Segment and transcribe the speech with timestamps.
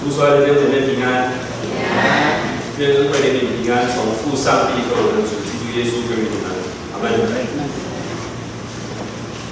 [0.00, 1.28] 主所爱的弟兄姐妹平安，
[2.78, 6.48] 愿恩惠怜悯平安从父上帝和我们主基督耶稣归于你们，
[6.96, 7.20] 阿门。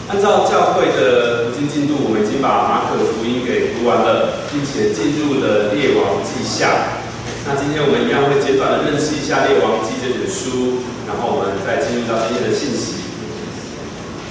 [0.08, 6.96] 按照教会的读经进度，我们已经把马可福音给读完了，并且进入了列王记下。
[7.44, 13.04] 那今天我们一样会简短的认识一下列王记这本书，然后我们再进入到今天的信息。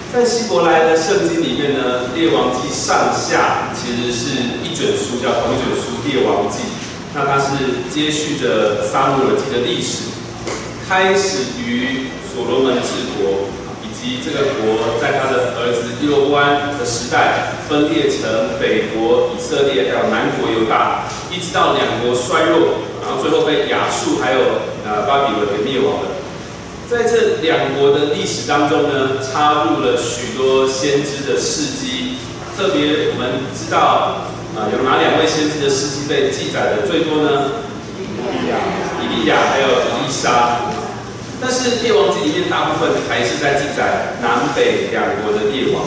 [0.10, 4.36] 在希伯来的圣经里面呢，列王记上下其实是
[4.68, 6.60] 一卷书，叫同一卷书列王记。
[7.16, 10.12] 那它是接续着撒母耳记的历史，
[10.90, 13.48] 开始于所罗门治国。
[13.88, 24.40] 以及这个国在他的儿子伊罗湾的时代分裂成北国以色列，还有南国犹大，一直到两国衰弱，然后最后被亚述还有
[24.86, 26.10] 呃巴比伦给灭亡了。
[26.88, 32.07] 在这两国的历史当中呢，插入了许多先知的事迹，
[32.58, 34.26] 特别我们知道
[34.58, 37.62] 啊，有哪两位先知的事迹被记载的最多呢？
[38.02, 38.58] 以利亚、
[38.98, 40.74] 以利亚还有以利沙。
[41.40, 45.86] 但是《列王记》里面大部分还是在记载南北两国的列王。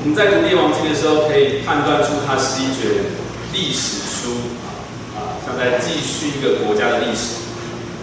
[0.00, 3.04] 我们在读《列王记》的时候，可以判断出它是一卷
[3.52, 4.56] 历史书，
[5.12, 7.44] 啊，像在继续一个国家的历史。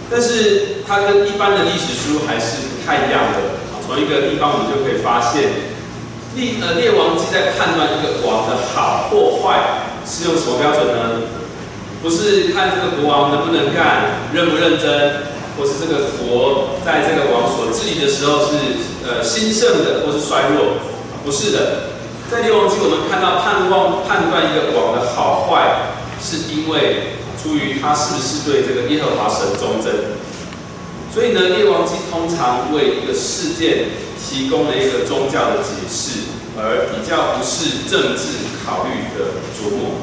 [0.06, 3.58] 但是它跟一般的历史书还是不太一样的。
[3.82, 5.42] 从一个地方我们就可以发现，
[6.34, 11.22] 《列呃列王记》在判断一个王的好或坏是用什么标准呢？
[12.02, 15.32] 不是看这个国王能不能干，认不认真。
[15.52, 18.56] 或是这个国在这个王所治理的时候是
[19.04, 20.80] 呃兴盛的，或是衰弱，
[21.22, 21.92] 不是的。
[22.30, 25.92] 在列王记，我们看到盼望判断一个王的好坏，
[26.24, 30.16] 是因为出于他是不是对这个耶和华神忠贞。
[31.12, 39.98] 所以呢，列王记通常为一个事件提供了一个宗教的解释，而比较不是政治考虑的琢磨。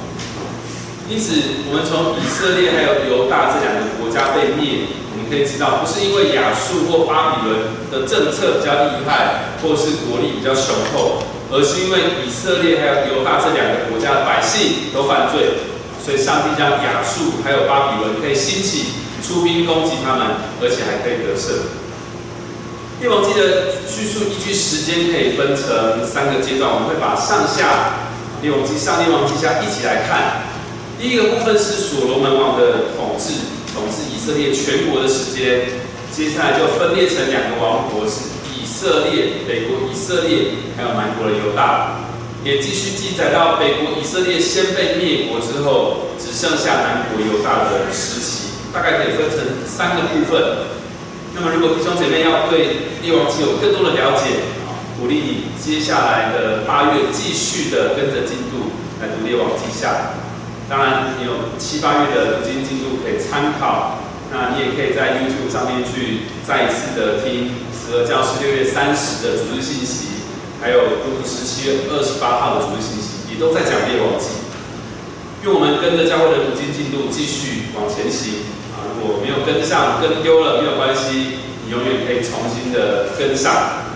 [1.08, 5.00] 因此，我们从以色列还有犹大这两个国家被灭。
[5.10, 15.66] 我们可以知道，不是因为亚述或巴比伦的政策比较厉害，或是国力比较雄厚，而是因为以色列还有犹大这两个国家的百姓都犯罪，
[15.98, 21.58] 所以上帝让亚述还有巴比伦可以兴起出兵攻击他们，而且还可以得胜。
[23.00, 28.12] 列王记的叙述依据时间可以分成三个阶段，我们会把上下
[28.42, 30.44] 列王记上、列王记下一起来看。
[31.00, 33.56] 第一个部分是所罗门王的统治。
[33.72, 35.80] 统治以色列全国的时间，
[36.12, 42.04] 接下来就分裂成两个王国，是以色列北国以色列，还有南国的犹大，
[42.44, 50.76] 也继续记载到北国以色列先被灭国之后，只剩下南国犹大的时期，大概可以分成三个部分。
[51.40, 54.44] 那么，如果弟兄姐妹要对列王记有更多的了解，
[55.00, 60.20] 鼓励你接下来的八月继续的跟着进度来读列王记下。
[60.68, 64.04] 当然，你有七八月的读经进度可以参考。
[64.32, 70.22] 那你也可以在 YouTube 上面去再一次的听十二教师六月三十的主日信息，
[70.62, 74.28] 还有读十七月二十八号的主日信息，也都在讲列王记。
[75.44, 78.59] 用我们跟着教会的读经进度继续往前行！
[79.02, 83.88] 我没有跟上、跟丢了没有关系，你永远可以重新的跟上。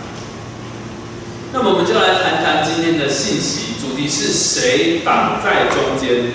[1.53, 6.34] 那么我们就来谈谈今天的信息主题是谁挡在中间？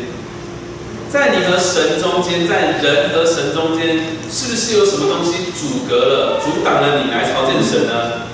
[1.11, 3.97] 在你和神中间，在人和神中间，
[4.31, 8.28] 是不是有什么东西阻隔了、阻挡了你来朝见神呢？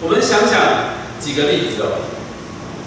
[0.00, 2.04] 我们想想几个例子哦。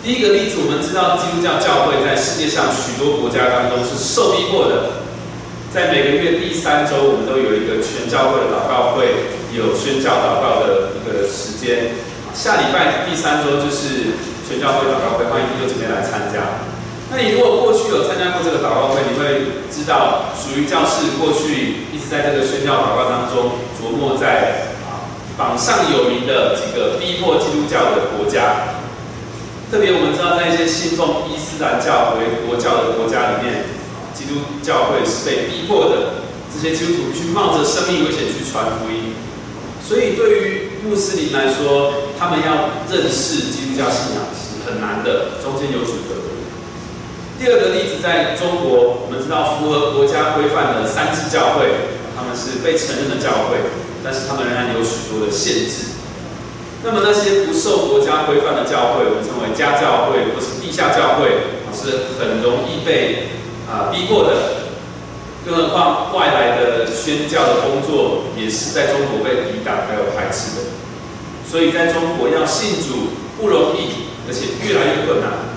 [0.04, 5.01] 第一个例子，我们知道基督教教会在世界上许多国家当中是受逼迫的。
[5.74, 11.96] 在每个月第三周，我们都有一个全教会的祷告会，有宣教祷告的一个时间。
[12.36, 16.68] 下礼拜第三周就是全教会祷告会，欢迎弟兄姊妹来参加。
[17.08, 25.08] 那你如果过去有参加过这个祷告会，你会知道，属于教士过去一直在这个宣教祷告当中琢磨在啊
[25.40, 28.76] 榜上有名的几个逼迫基督教的国家。
[29.72, 33.64] 特别我们知道，在一些信奉伊斯兰教为国教的国家里面，
[34.22, 39.18] 基督教会是被逼迫的，这些基督徒去冒着生命危险去传福音。
[39.82, 46.22] 所以对于穆斯林来说，他们要认识基督教信仰是很难的，中间有阻隔。
[47.40, 51.66] 第二个例子，在中国，我们知道符合国家规范的三次教会，
[52.16, 53.58] 他们是被承认的教会，
[54.04, 55.98] 但是他们仍然有许多的限制。
[56.84, 63.41] 那么那些不受国家规范的教会，我们称为家教会或是地下教会，是很容易被
[63.72, 64.32] 啊逼迫的。
[65.44, 70.62] 更何况外来的宣教的工作，也是在中国被抵挡还有排斥的。
[71.50, 75.50] 所以在中国要信主不容易，而且越来越困难。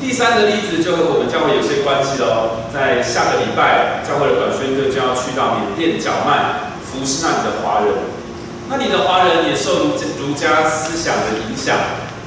[0.00, 7.92] 第三个例子就和我们教会有些关系哦，在下个礼拜，教会的短宣队就要去到缅甸角曼服侍那里的华人。
[8.70, 11.76] 那里的华人也受儒儒家思想的影响，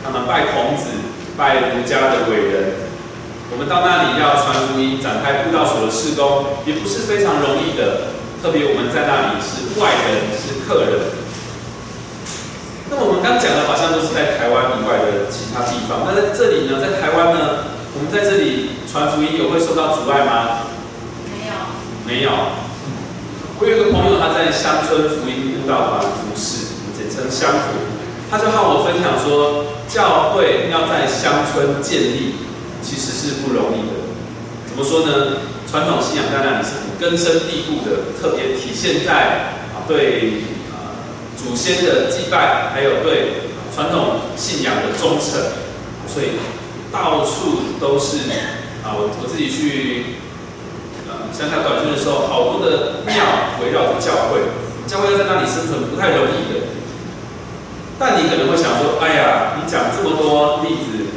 [0.06, 0.94] 他们拜孔子，
[1.36, 2.85] 拜儒家的伟人。
[3.52, 8.16] 我们到那里要传福音、展开布道所的事工，也不是非常容易的。
[8.42, 11.26] 特别我们在那里是外人，是客人。
[12.90, 16.06] 那我们刚讲的，好像都是在台湾以外的其他地方。
[16.06, 20.70] 那在这里呢，在台湾呢，我们在这里传福音有会受到阻碍吗？
[21.30, 21.54] 没有。
[22.06, 22.30] 没有。
[23.58, 27.94] 我有个朋友，他在乡村福音布道团服侍，简称乡福。
[28.30, 32.36] 他就和我分享说，教会要在乡村建立，
[32.86, 34.06] 其实是不容易的。
[34.68, 35.38] 怎么说呢？
[35.66, 41.02] 传统信仰在那里是很根深蒂固的，特别体现在啊对啊。
[41.36, 45.42] 祖先的祭拜，还有对传统信仰的忠诚，
[46.08, 46.38] 所以
[46.94, 48.30] 到处都是
[48.86, 50.22] 啊，我我自己去
[51.10, 54.40] 呃乡下短训的时候，好多的庙围绕着教会，
[54.88, 56.72] 教会要在那里生存不太容易的。
[57.98, 61.10] 但你可能会想说，哎呀，你讲这么多例子，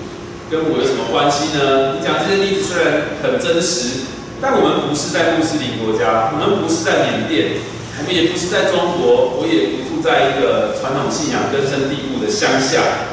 [0.50, 1.96] 跟我有什么关系呢？
[1.96, 4.08] 你讲这些例子虽然很真实，
[4.40, 7.60] 但我们不是在穆斯林国家，我们不是在缅甸。
[7.98, 13.10] 我们也不是在中国，我也不住在一个传统信仰根深蒂固的乡下。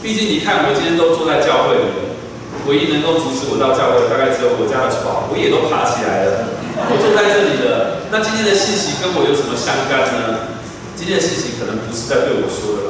[0.00, 2.14] 毕竟你看，我今天都坐在教会里，
[2.64, 6.46] 唯一能够阻止我到教会的，大概只有我家的床，我也都爬起来了，
[6.78, 8.06] 我坐在这里了。
[8.14, 10.54] 那今天的信息跟我有什么相干呢？
[10.94, 12.89] 今天的信息可能不是在对我说的？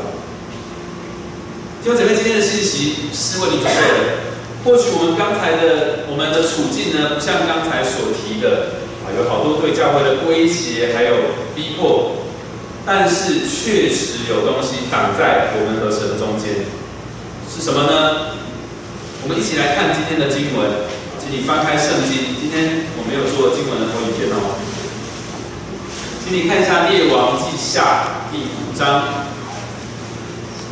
[1.83, 4.21] 弟兄姐妹，今天的信息是为你准备的。
[4.63, 9.09] 或许我们刚才的我们的处境呢，不像刚才所提的啊。
[9.17, 12.21] 有好多对教会的威胁，还有逼迫，
[12.85, 16.69] 但是确实有东西挡在我们和神中间，
[17.49, 18.37] 是什么呢？
[19.25, 20.85] 我们一起来看今天的经文，
[21.17, 22.37] 请你翻开圣经。
[22.37, 24.61] 今天我没有做经文的投影片哦，
[26.21, 29.25] 请你看一下《列王记下》第五章。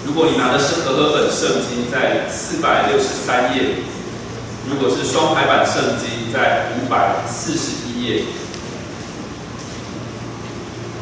[0.08, 3.84] 如果你拿的是和合本圣经，在四百六十三页；
[4.66, 7.88] 如果是双排版圣经，在五百四十一。
[7.98, 8.22] 页，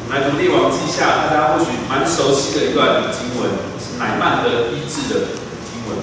[0.09, 3.49] 来读《列王记下》，大家或许蛮熟悉的一段经文，
[3.79, 5.21] 是乃曼的医治的
[5.71, 5.95] 经文。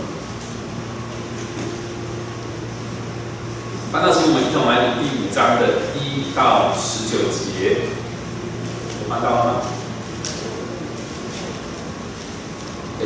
[3.92, 5.66] 翻到请我们一同来读第五章的
[5.98, 7.82] 一到十九节，
[9.02, 9.60] 有翻到吗？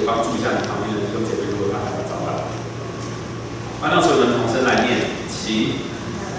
[0.07, 2.47] 帮助一下你旁边的弟兄姐妹，如果他还没找到。
[3.81, 5.89] 翻到请我们同声来念，请。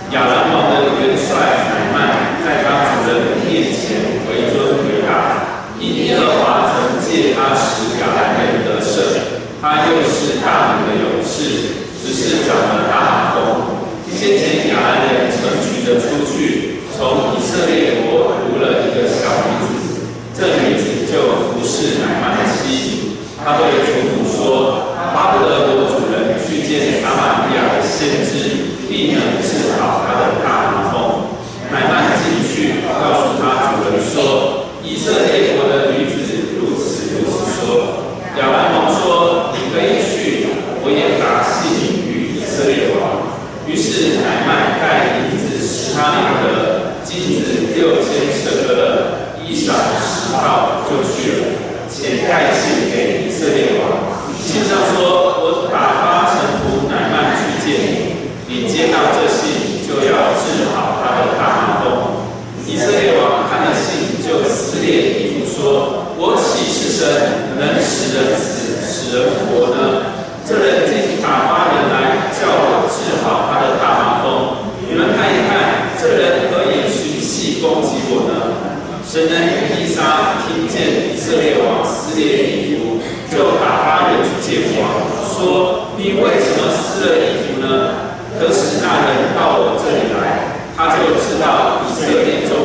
[0.09, 8.97] 亚兰王的元帅乃曼在他主人面前为尊为大，因耶和华曾借他使亚兰人得胜，
[9.61, 13.77] 他又是大能的勇士，只是长了大风。
[14.09, 22.18] 先前亚兰人曾取得出去，从以色列国掳了一个小女子，这女子就服侍乃
[23.49, 23.57] 曼的妻。
[23.57, 31.29] 他对主母说：“巴不得我主人去见撒玛利亚的先知。”必能治好他的大麻风。
[31.69, 38.09] 乃曼进去告诉他主人说：“以色列国的女子如此如此说。”
[38.41, 40.49] 亚兰王说：“你可以去，
[40.81, 43.29] 我也打信与以色列王。”
[43.69, 48.81] 于是乃曼带银子十他连得，金子六千舍得的
[49.45, 49.69] 衣裳
[50.01, 51.45] 十套就去了，
[51.87, 54.17] 且带信给以色列王。
[54.41, 58.09] 信上说：“我打发臣仆乃曼去见你。”
[58.51, 62.25] 你接到这信，就要治好他的大麻风。
[62.65, 67.05] 以色列王看了信，就撕裂衣服，说：“我岂是神，
[67.61, 70.01] 能使人死，使人活呢？
[70.49, 74.65] 这人竟打发人来，叫我治好他的大麻风。
[74.81, 78.57] 你们看一看，这人何以寻隙攻击我呢？”
[79.05, 82.97] 神人伊莎听见以色列王撕裂衣服，
[83.29, 88.09] 就打发人去见王，说：“你为什么撕了衣服呢？”
[88.39, 90.63] 可使那人到我这里来，
[91.19, 92.58] 知道以色列中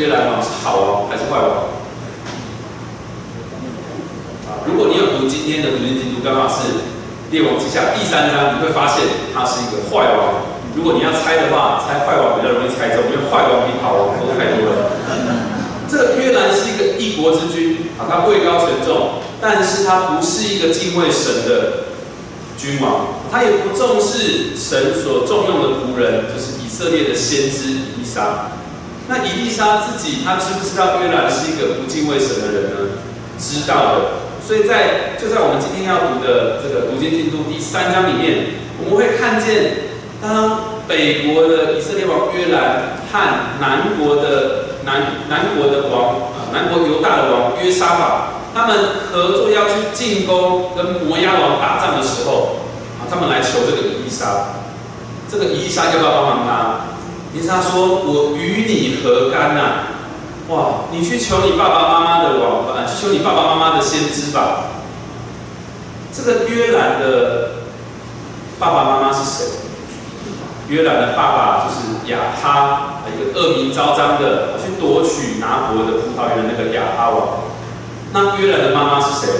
[0.00, 1.68] 约兰王是好王还是坏王？
[4.48, 6.88] 啊，如果你有读今天的读经进度，刚好是。
[7.30, 10.42] 列王之下第三章，你会发现他是一个坏王。
[10.74, 14.90] 如果你要猜的话，猜坏王比较容易猜中，因为坏王比好王多太多了。
[15.88, 21.84] 这个约兰是一个一国之君啊，他位高权重，但是他不是一个敬畏神的
[22.58, 28.50] 君王，他也不重视神所重用的仆人，就是以色列的先知以利沙。
[29.10, 32.94] 那伊丽莎自己，他知不知道约兰是一个不敬畏神的人呢？
[33.40, 34.00] 知道的。
[34.46, 39.90] 所以在就在我们今天要读的这个读经进度第三章里面，我们会看见，
[40.22, 43.18] 当北国的以色列王约兰和
[43.58, 48.78] 南国的南南国的王啊，南国犹大的王约沙法，他们
[49.10, 52.62] 合作要去进攻跟摩押王打仗的时候，
[53.02, 54.54] 啊，他们来求这个伊丽莎，
[55.28, 56.54] 这个伊丽莎要不要帮忙他？
[57.34, 59.60] 以利沙说：“我与你何干呐？”
[60.50, 60.86] 哇！
[60.90, 64.64] 你去求你爸爸妈妈的王吧，去求你爸爸妈妈的先知吧。
[66.12, 67.52] 这个约兰的
[68.58, 69.46] 爸爸妈妈是谁？
[70.68, 77.44] 约兰的爸爸就是亚哈，一个恶名昭彰的去夺取拿伯的葡萄园那个亚哈王。
[78.12, 79.32] 那约兰的妈妈是谁？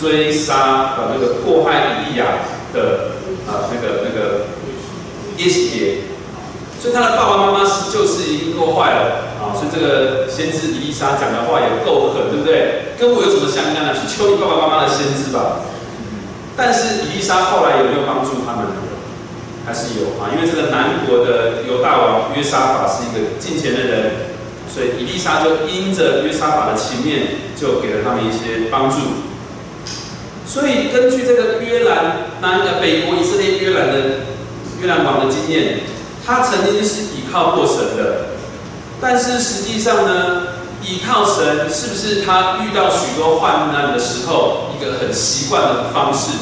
[0.00, 2.26] 追杀把那个迫害以利亚
[2.74, 3.12] 的
[3.46, 4.46] 啊那个那个
[5.36, 5.98] 耶洗别。
[6.86, 9.50] 所以他的爸爸妈妈是就是已经够坏了啊。
[9.58, 12.94] 所以这个先知伊丽莎讲的话也够狠，对不对？
[12.94, 13.90] 跟我有什么相干呢？
[13.90, 15.66] 去求你爸爸妈妈的先知吧。
[16.56, 18.86] 但是伊丽莎后来有没有帮助他们？
[19.66, 24.30] 还是有啊，因为这个南国的犹大王约沙法是一个近前的人，
[24.72, 28.96] 所以伊丽莎就因着约沙法的情面，就给了他们一些帮助。
[30.46, 33.98] 所以根据这个约兰南的北国以色列约兰的
[34.80, 35.80] 约兰王的经验，
[36.26, 38.26] 他曾经是倚靠过神的。
[39.00, 40.42] 但是实际上呢，
[40.82, 46.32] 依靠神是不是他遇到许多患难的时候一个很习惯的方式，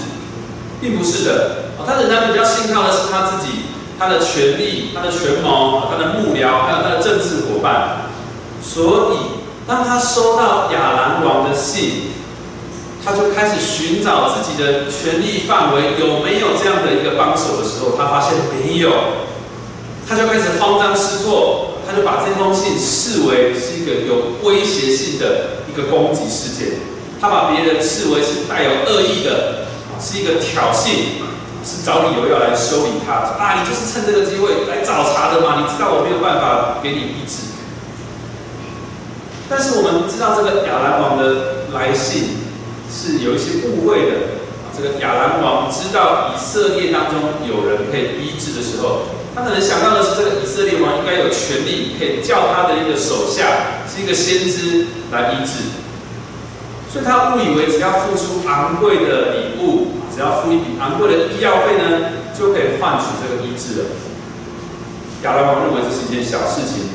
[0.80, 1.56] 并不是的。
[1.86, 3.64] 他仍然比较信靠的是他自己，
[3.98, 8.06] 他的权力、他的权谋、他的幕僚，还有他的政治伙伴。
[8.62, 9.16] 所以，
[9.66, 12.12] 当他收到亚兰王的信，
[13.04, 18.90] 他就开始寻找自己的权力范围有没有这样的一个帮手的时候，他发现没有，
[20.08, 21.70] 他就开始慌张失措。
[21.86, 26.80] 他就把这封信视为是一个有威胁性的一个攻击事件，
[27.20, 29.66] 他把别人视为是带有恶意的，
[30.00, 31.20] 是一个挑衅，
[31.62, 33.12] 是找理由要来修理他。
[33.12, 35.60] 啊，你就是趁这个机会来找茬的嘛？
[35.60, 37.44] 你知道我没有办法给你医治。
[39.46, 42.30] 但是我们知道这个亚兰王的来信
[42.90, 44.16] 是有一些误会的。
[44.76, 49.02] 这个亚兰王知道以色列当中有人可以医治的时候。
[49.34, 55.74] 他可能想到的是，这个以色列王应该有权利可以叫他的一个手下是一个先知来医治，
[56.88, 63.86] 所以他误以为只要付出昂贵的礼物，只要付一笔昂贵的医药费呢，就可以换取这个医治了。
[65.24, 66.90] 亚兰王认为这是一件小事情，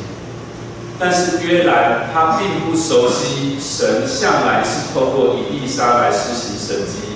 [0.98, 7.09] 但是约兰他并不熟悉神向来是透过以利沙来施行神迹。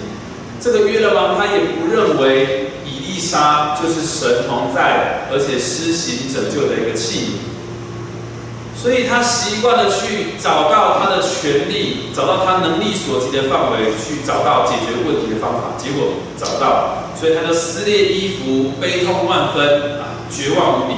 [0.63, 15.75] 这个约兰王他也不认为以利沙就是神同在，而且施行拯救的一个器皿，所以他习惯的去找到他的权利，找到他能力所及的范围，去找到解决问题的方法。
[15.77, 20.23] 结果找到，所以他就撕裂衣服，悲痛万分啊！
[20.31, 20.95] 绝望无比。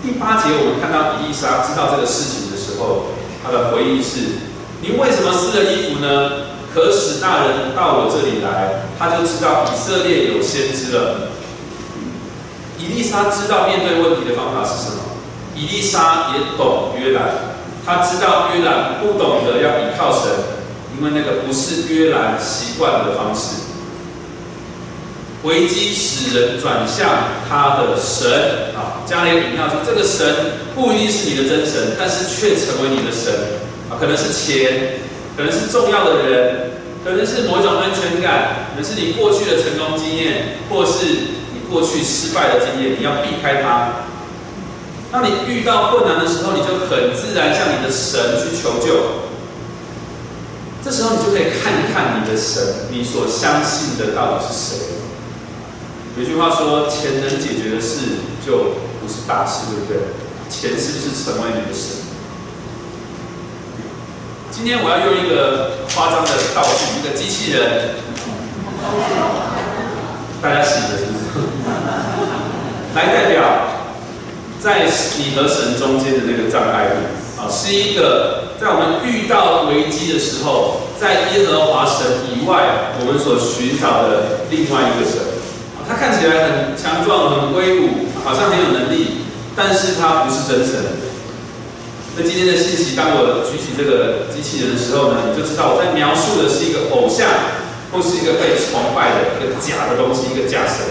[0.00, 3.06] 第八节，我们看到伊丽莎知道这个事情的时候，
[3.42, 4.38] 她的回忆是
[4.80, 6.49] ：“你为什么撕了衣服呢？
[6.74, 11.28] 可使大人到我这里来，他就知道以色列有先知了。”
[12.78, 15.02] 伊丽莎知道面对问题的方法是什么。
[15.54, 20.30] 伊丽莎也懂约兰，他知道约兰不懂得要依靠神，
[20.96, 23.68] 因为那个不是约兰习惯的方式。
[25.42, 27.08] 危机使人转向
[27.48, 30.26] 他的神啊，加了一个引号，说这个神
[30.74, 33.32] 不一定是你的真神，但是却成为你的神
[33.90, 35.00] 啊，可能是钱，
[35.40, 36.70] 可能是重要的人，
[37.02, 41.06] 可能是某一种安全感，可能是你过去的成功经验，或是
[41.54, 44.04] 你过去失败的经验，你要避开它。
[45.10, 49.24] 当你遇到困难的时候，你就很自然向你的神去求救。
[50.84, 54.78] 这时候你就可以看一看你的神，你所相信的到底是谁。
[56.18, 59.96] 有句话说：“钱能解决的事，就不是大事，对不对？
[60.50, 61.96] 钱是不是成为你的神？”
[64.62, 67.96] 今天我要用一个夸张的道具，一个机器人，
[70.42, 71.40] 大家喜的是不是？
[72.94, 73.40] 来代表
[74.60, 74.84] 在
[75.16, 85.40] 你和神中间的那个障碍物啊，是一个在我们遇到危机的时候，在耶和华神以外，我们所寻找的另外一个神。
[85.88, 89.24] 他看起来很强壮、很威武，好像很有能力，
[89.56, 91.08] 但是他不是真神。
[92.16, 97.28] 那今天的信息，当我举起这个机器人的时候呢，你就知道我在描述的是一个偶像，
[97.92, 100.84] 或是一个被崇拜的一个假的东西，一个假神。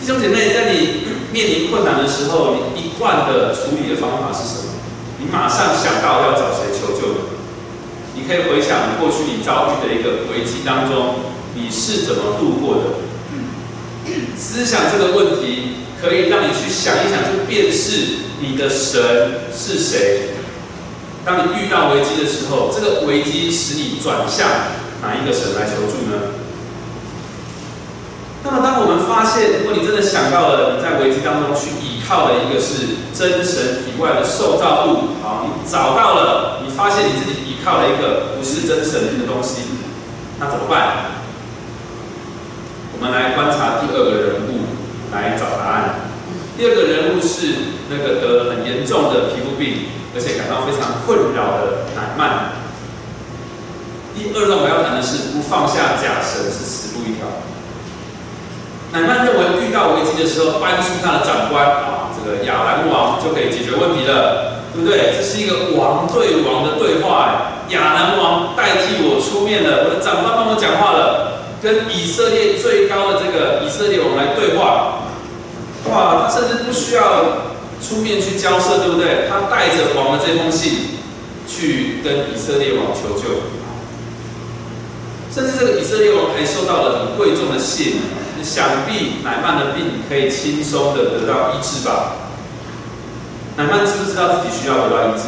[0.00, 4.72] 弟兄姐妹，在你面临困难的时候，你一贯的处理的方法是什么？
[5.20, 7.30] 你马上想到要找谁求救？
[8.16, 11.30] 你可以回想过去你遭遇的一个危机当中。
[11.54, 12.84] 你是怎么度过的？
[14.38, 19.00] 思想这个问题，可以让你去想一想，去辨识你的神
[19.56, 20.30] 是谁。
[21.24, 24.48] 当你遇到危机的时候，这个危机使你转向
[25.00, 26.34] 哪一个神来求助呢？
[28.42, 39.62] 那么，当我们发现，如果你真的想到了你在危机当中去依靠的一个是真神以外的受造物，好，你找到了，你发现你自己依靠了一个不是真神的东西，
[40.40, 41.12] 那怎么办？
[42.98, 44.66] 我们来观察第二个人物
[45.12, 45.94] 来找答案。
[46.62, 52.54] 第二个人物是那个得了很严重的皮肤病，而且感到非常困扰的乃曼。
[54.14, 57.26] 第二段我要谈的是不放下假神是死路一条。
[58.94, 65.18] 乃曼认为遇到危机的时候，搬出他的长官啊，这个亚兰王就可以解决问题了，对不对？
[65.18, 71.42] 这是一个王对王的对话，亚兰王代替我出面了，我的长官帮我讲话了。
[71.60, 75.02] 跟以色列最高的这个以色列王来对话，
[75.90, 77.02] 哇，他甚至不需要
[77.82, 79.28] 出面去交涉，对不对？
[79.28, 81.00] 他带着王的这封信
[81.46, 83.42] 去跟以色列王求救，
[85.34, 87.96] 甚至这个以色列王还收到了很贵重的信，
[88.42, 92.12] 想必乃曼的病可以轻松的得到医治吧？
[93.56, 95.24] 乃曼知不知道自己需要得到医治？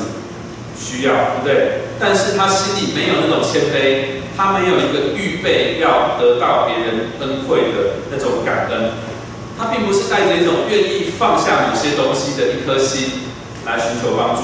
[0.79, 1.81] 需要，对不对？
[1.99, 4.23] 但是他心里没有那种谦卑。
[4.37, 8.91] 他没有一个预备要得到别人恩惠的那种感恩，
[9.59, 13.31] 他并不是带着一种愿意放下某些东西的一颗心
[13.65, 14.43] 来寻求帮助，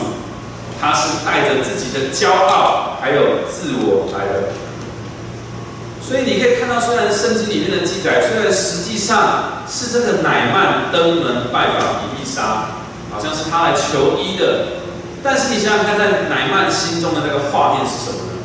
[0.80, 4.54] 他是带着自己的骄傲还有自我来的。
[6.00, 12.70] 所以你可以看到，虽然圣经里面的记载，虽然实际上是这个乃曼登门拜访以利沙，
[13.10, 14.78] 好像是他来求医的，
[15.22, 18.38] 但是你想想看，在乃曼心中的那个画面是什么呢？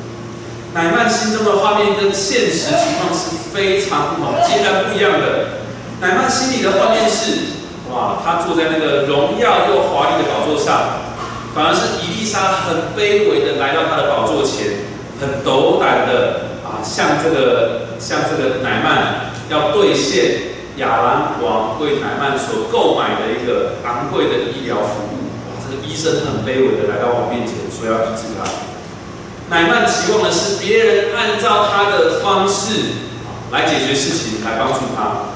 [0.73, 5.64] 乃曼心中的画面跟现实情况是非常不同、截然不一样的。
[6.01, 7.55] 乃曼心里的画面是：
[7.89, 10.99] 哇，他坐在那个荣耀又华丽的宝座上，
[11.55, 14.86] 反而是伊丽莎很卑微的来到他的宝座前，
[15.21, 25.31] 很斗胆的啊，向这个向这个乃曼要兑现亚兰王为乃曼所购买的一个昂贵的医疗服务。
[25.47, 28.43] 哇，这个医生很卑微的来到王面前，说要医治他。
[29.47, 32.81] 乃曼期望的是别人按照他的方式
[33.51, 35.35] 来解决事情，来帮助他。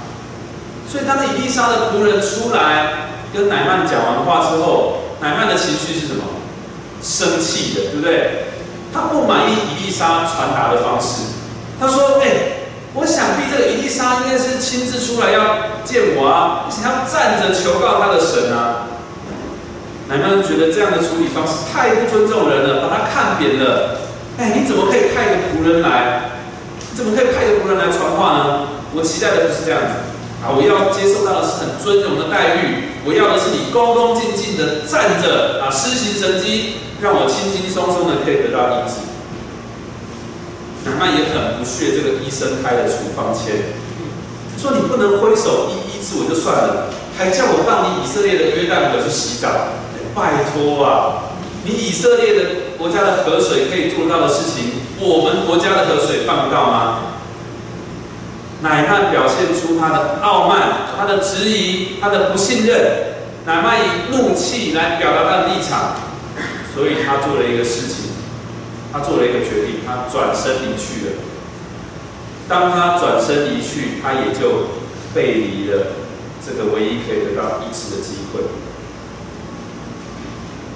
[0.91, 6.23] 所以当伊丽莎的仆人出来跟乃曼讲完话之后，乃曼的情绪是什么？
[7.01, 8.45] 生气的，对不对？
[8.91, 11.29] 他不满意伊丽莎传达的方式。
[11.79, 18.89] 他说：“哎，我想必这个伊丽莎应该是亲自出来要见我啊，想要站着求告他的神啊。”
[20.09, 24.01] 乃曼觉得这样的处理方式太不尊重人了，把他看扁了。
[24.39, 26.31] 哎，你怎么可以派一个仆人来？
[26.89, 28.67] 你怎么可以派一个仆人来传话呢？
[28.95, 30.08] 我期待的不是这样子
[30.39, 30.55] 啊！
[30.55, 39.03] 我要接受到的是很尊荣的待遇，我要的是你恭恭敬敬的站着啊，施行神迹，让我轻轻松松的可以得到医治。
[40.85, 43.75] 乃曼也很不屑这个医生开的处方签，
[44.57, 49.49] 说你不能挥手医医治我就算了，还叫我到你以色列的约旦河去洗澡。
[50.15, 51.35] 拜托啊！
[51.63, 56.99] 你以色列的国家的河水可以做到的事情，我们国家的河水办不到吗？
[58.61, 60.59] 乃曼表现出他的傲慢、
[60.97, 63.07] 他的质疑、他的不信任。
[63.45, 65.95] 乃曼以怒气来表达他的立场，
[66.75, 68.11] 所以他做了一个事情，
[68.91, 71.11] 他做了一个决定，他转身离去了。
[72.47, 74.67] 当他转身离去，他也就
[75.15, 75.87] 背离了
[76.45, 78.41] 这个唯一可以得到医治的机会。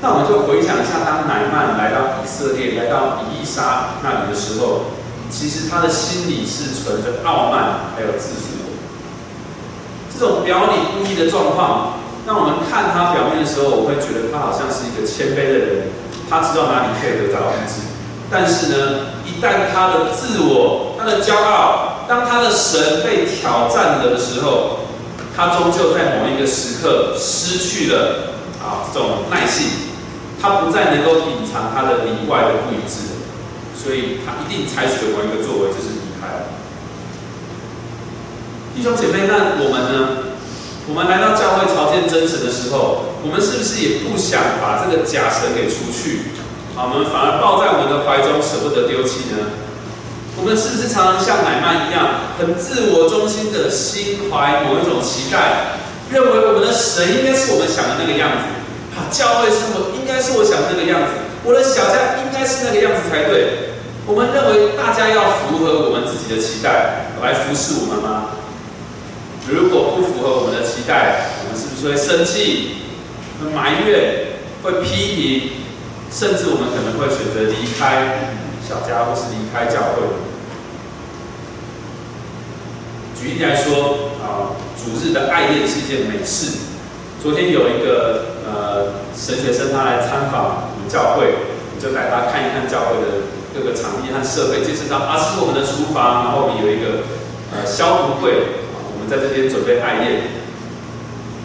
[0.02, 4.86] 那我们就回想一下，当乃曼来到以色列，来到以利沙那里的时候，
[5.34, 8.54] 其实他的心里是存着傲慢，还有自负。
[10.13, 15.88] 这种表里不一的状况，让我们看他表面的时候，我会觉得他好像是一个谦卑的人，
[16.30, 17.82] 他知道哪里可以得到医治。
[18.30, 24.86] 但是呢，一旦他的自我、他的骄傲，当他的神被挑战了的时候，
[25.36, 29.67] 他终究在某一个时刻失去了啊这种耐性。
[30.39, 33.23] 他不再能够隐藏他的里外的不一致，
[33.84, 36.56] 所以他一定采取了某一个作为就是离开了。
[38.74, 40.34] 弟兄姐妹，那我们呢？
[40.88, 46.36] 我们来到教会朝见真神的时候，我们是不是也不想把这个假神给除去？
[46.76, 49.63] 啊，我们反而抱在我们的怀中，舍不得丢弃呢？
[50.36, 55.80] 我们是不是常常像奶妈一样，很自我中心的心怀某一种期待，
[56.12, 58.43] 认为我们的神应该是我们想的那个样子？
[58.91, 61.15] 好，教会生活应该是我想的那个样子，
[61.46, 63.73] 我的小家应该是那个样子才对。
[64.06, 68.32] 我们认为大家要符合我们自己的期待来服侍我们吗？
[69.48, 72.76] 如果不符合我们的期待，我们是不是会生气、
[73.39, 75.52] 会埋怨、会批评，
[76.12, 80.04] 甚至我们可能会选择离开小家或是离开教会？
[83.20, 86.58] 举例来说，啊，主日的爱宴是一件美事。
[87.22, 88.34] 昨天有一个。
[88.46, 91.34] 呃，神学生他来参访我们教会，
[91.74, 97.06] 我就带他看一看教会的各个场地和设备，介绍到啊，是我们的厨房，然后我们有一个
[97.54, 100.42] 呃消毒柜，我们在这边准备爱宴。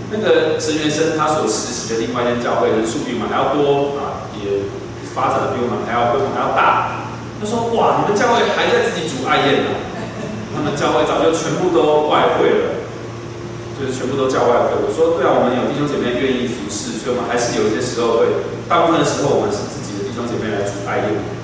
[0.09, 4.65] 那个神学生他所实习的另外一间教会人数比我们还要多啊，也
[5.13, 7.05] 发展的比我们还要规模还要大。
[7.37, 9.77] 他说：哇，你们教会还在自己煮爱宴呢？
[10.57, 12.89] 他们教会早就全部都外汇了。
[13.79, 14.75] 就是全部都叫外汇。
[14.75, 18.27] 我说对啊，我们有弟兄姐妹愿意服侍，所以我们还是有一些时候会，
[18.67, 21.38] 大部分的时候我们是自己的弟兄姐妹来煮爱宴。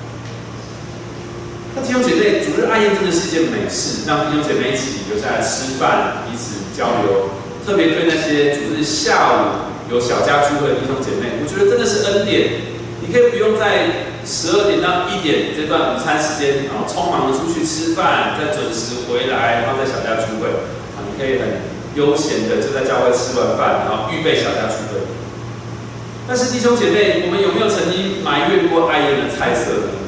[1.75, 7.35] 那弟兄姐妹主日爱宴真的是一件美事，让弟兄姐妹一起留下来吃饭，彼此交流。
[7.65, 12.71] 特别对那些主日下午有小家聚会的弟兄姐妹，我觉得真的是恩典。
[13.03, 20.47] 你可以不用在十二点到一点这段午餐时间啊，匆忙的出去吃饭，再准时回来，然后在小家聚会
[20.95, 21.75] 啊，你可以很。
[21.95, 24.99] 悠闲的就在教会吃完饭，然后预备小家聚会。
[26.27, 30.04] 但是弟兄姐妹，我们有没有曾经埋怨过爱宴的菜色呢？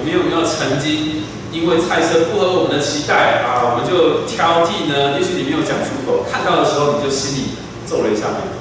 [0.00, 5.20] 我们有没有曾经因为菜色不合我们的期待啊，我们就挑剔呢？
[5.20, 8.56] 也许你没有讲出口，看到的时候你就心里皱了一下眉头。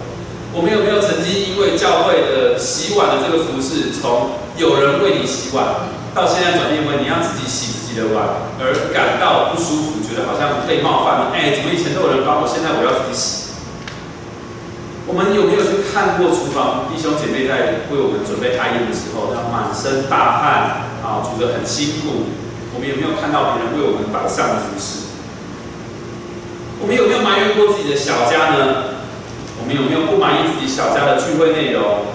[0.51, 7.95] 我们有没有曾经因为教会的洗碗的这个服饰，从有人为你洗碗，到现在转变为你要自己洗自己？
[7.95, 11.31] 的碗而感到不舒服，觉得好像被冒犯了。
[11.33, 13.49] 哎，怎么以前都有人帮我，现在我要自己洗？
[15.07, 22.29] 我们有没有去看过厨房弟兄姐妹在为我们准备爱宴的时候，他满身大汗啊，煮得很辛苦？
[22.75, 25.09] 我们有没有看到别人为我们摆上的服饰？
[26.79, 28.93] 我们有没有埋怨过自己的小家呢？
[29.57, 32.05] 我们有没有不满意自己小家的聚会内容？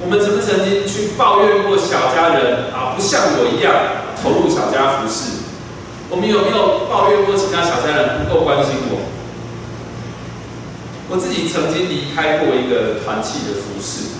[0.00, 3.98] 我们曾不曾经去抱怨过小家人啊，不像我一样？
[4.22, 5.42] 投入小家服饰，
[6.08, 9.10] 我们有没有抱怨过其他小家人不够关心我？
[11.10, 14.14] 我自己曾经离开过一个团契的服饰，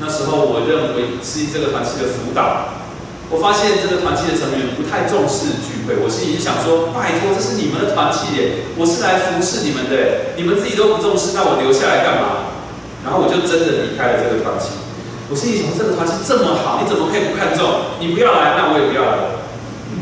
[0.00, 2.85] 那时候我认为是这个团契的辅导，
[3.30, 12.54] 我发现这个团契的成员不太重视聚会，我心里就想说：拜托，这是你们的团契耶，我是来服侍你们的，你们自己都不重视，那我留下来干嘛？
[13.02, 14.78] 然后我就真的离开了这个团契。
[15.28, 17.98] 我心里想，这个团契这么好，你怎么可以不看重？
[17.98, 19.14] 你不要来，那我也不要来。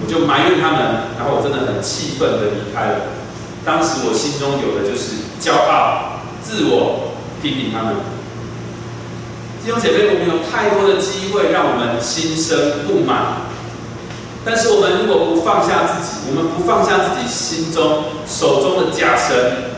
[0.01, 3.17] 我就埋怨他们，然后我真的很气愤的离开了。
[3.65, 7.09] 当时我心中有的就是骄傲、自我。
[7.43, 7.97] 批评他们，
[9.65, 13.49] 弟兄姐妹，我们有太多的机会让我们心生不满，
[14.45, 19.73] 但是我们如果不放下自己，我们不放下自己心中手中的假神，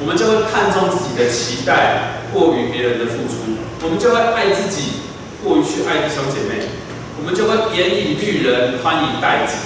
[0.00, 5.00] 我们就会看重自己的期待过于别人的付出，我们就会爱自己
[5.42, 6.68] 过于去爱弟兄姐妹，
[7.16, 9.56] 我们就会严以律人，宽以待己。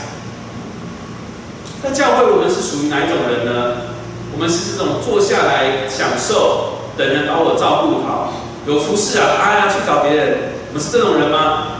[1.82, 3.90] 那教会，我们是属于哪一种人呢？
[4.32, 6.76] 我们是这种坐下来享受。
[6.96, 8.32] 等人把我照顾好，
[8.66, 10.38] 有服侍啊，哎呀，去找别人，
[10.70, 11.78] 我们是这种人吗？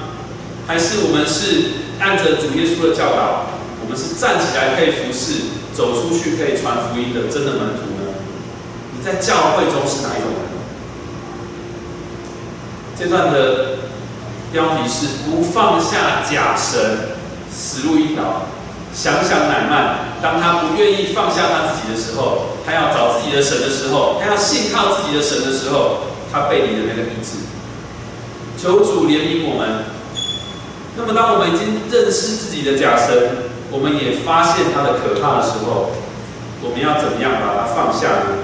[0.67, 3.47] 还是我们是按着主耶稣的教导，
[3.83, 8.15] 我们是站起来可以服侍，走出去可以传福音的真的门徒呢？
[8.97, 10.47] 你在教会中是哪一种人？
[12.99, 13.79] 这段的
[14.53, 17.17] 标题是不放下假神，
[17.51, 18.47] 死路一条。
[18.95, 27.41] 想想乃曼，当他不愿意放下他自己的时候，他要找自己的神的时候，他要信靠自己的神的时候，他背离的那个意志。
[28.61, 29.89] 求主怜悯我们。
[30.99, 35.97] 那么，当我们已经认识自己的假神，我们也发现他的可怕的时候，
[36.61, 38.37] 我们要怎么样把它放下呢？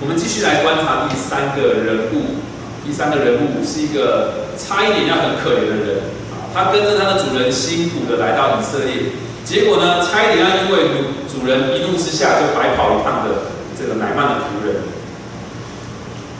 [0.00, 2.44] 我们继续来观察第三个人物。
[2.84, 6.12] 第三个人物是一个差一点要很可怜的人。
[6.52, 9.08] 他跟着他的主人辛苦的来到以色列，
[9.44, 14.76] 结果呢，差一点要因为主人一怒之下就白跑一趟的这个乃曼的仆人。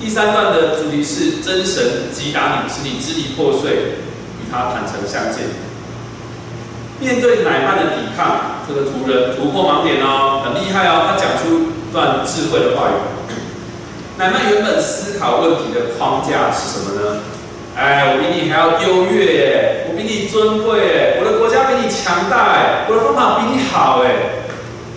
[0.01, 5.45] 第三段的主题是真神击打你，使你支离破碎，与他坦诚相见。
[7.01, 12.95] 面对乃曼的抵抗，这个仆人突破盲点哦，很厉害哦，他讲出一段智慧的话语。
[14.19, 17.21] 乃曼原本思考问题的框架是什么呢？
[17.77, 24.47] 哎，我比你还要优越耶，我比你尊贵耶，我的国家比你强大哎，我的方法比你好哎，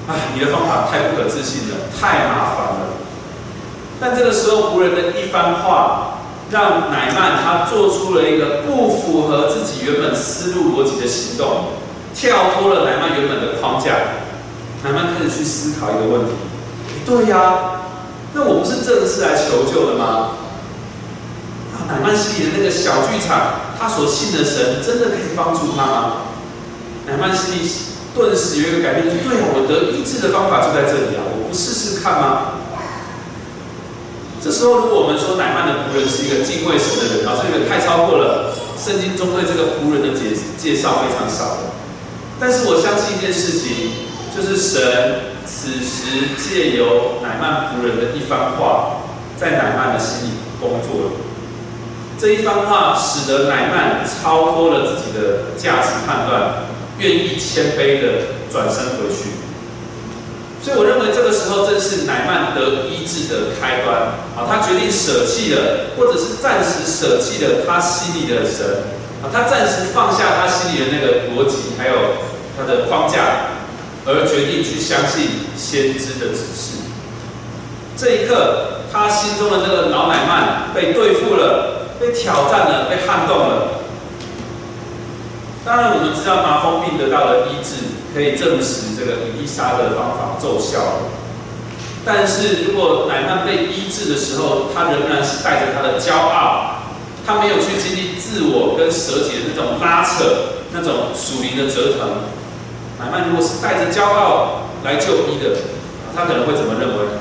[0.07, 2.93] 哎，你的方法太不可置信了，太麻烦了。
[3.99, 6.19] 但这个时候仆人的一番话，
[6.51, 11.73] 让乃曼他做出了一个不符合自己原本思路逻辑的行动，
[12.13, 13.91] 跳脱了乃曼原本的框架。
[14.83, 16.31] 乃曼开始去思考一个问题：
[17.05, 17.81] 对呀，
[18.33, 20.05] 那我不是正式来求救的吗？
[21.73, 26.12] 啊乃曼心里的那个小剧场，他所信的神真的可以帮助他吗？
[27.07, 27.67] 乃曼心里
[28.13, 32.56] 顿时有一个改变，对啊，我得医治的方法就在这里啊，我不试试看吗？
[34.43, 41.73] 这时候，如果我们说乃曼的仆人是一个敬畏神的人啊，这个太超过了圣经中对这个仆人的介介绍非常少的。
[42.39, 43.91] 但是我相信一件事情，
[44.36, 49.02] 就是神此时借由乃曼仆人的一番话，
[49.36, 51.12] 在乃曼的心里工作了。
[52.19, 56.65] 这一番话使得乃曼超脱了自己的价值判断，
[57.00, 59.46] 愿意谦卑的转身回去。
[60.67, 64.12] 所以我认为这个时候正是乃曼得医治的开端。
[64.36, 68.84] 啊，他决定舍弃了，或者是暂时舍弃了他心里的神。
[69.23, 71.95] 啊，他暂时放下他心里的那个逻辑，还有
[72.58, 73.56] 他的框架，
[74.06, 76.84] 而决定去相信先知的指示。
[77.95, 81.75] 这一刻，他心中的那个老乃曼被对付了。
[81.99, 83.87] 被挑战了，被撼动了。
[85.67, 87.75] 当然，我们知道麻风病得到了医治，
[88.15, 91.12] 可以证实这个伊丽莎的方法奏效了。
[92.06, 96.88] 但是如果乃曼被医治的时候，他仍然是带着他的骄傲，
[97.27, 102.32] 他没有去经历自我跟舍己的那种拉扯，那种属灵的折腾。
[102.97, 105.51] 乃曼如果是带着骄傲来就医的，
[106.15, 107.12] 他可能会怎么认为？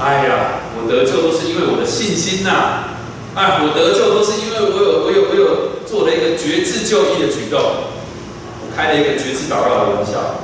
[0.00, 2.88] 哎呀，我得救都是因为我的信心呐。
[3.34, 10.42] 哎，我得救都是因为我有我有我有做了一个绝志就义的举动，我开了一个绝志祷告的玩笑。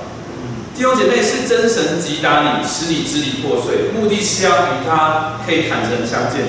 [0.74, 6.40] 弟兄姐妹，是真神击打你，使你支离破碎，目的是要与他可以坦诚相见。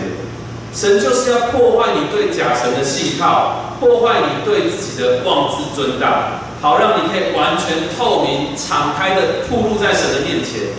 [0.74, 10.72] 神就是要破坏你对假神的信号，破坏你对自己的妄自尊大，好让你可以完全透明、敞开的暴露在神的面前。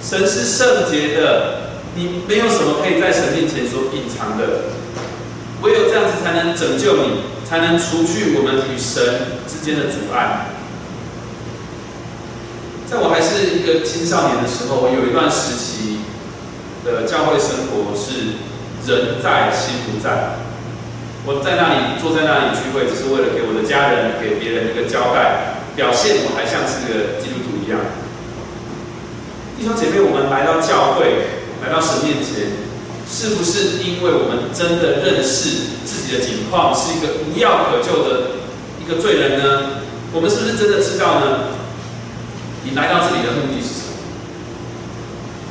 [0.00, 1.66] 神是圣洁的。
[1.98, 4.68] 你没有什么可以在神面前所隐藏的，
[5.66, 10.54] 唯有这样子才能拯救你，才能除去我们与神之间的阻碍。
[12.88, 16.06] 在我还是一个青少年的时候，我有一段时期
[16.84, 18.38] 的教会生活是
[18.86, 20.38] 人在心不在。
[21.26, 27.82] 我在那里坐在那里聚会，只是为了给我的家人、给别人一个交代，表现我还像是个基督徒一样。
[29.58, 32.65] 弟兄姐妹，我们来到教会，来到神面前，
[33.08, 38.42] 是不是因为我们真的认识自己的境况，是一个无药可救的
[38.82, 39.82] 一个罪人呢？
[40.12, 41.54] 我们是不是真的知道呢？
[42.64, 43.94] 你来到这里的目的是什么？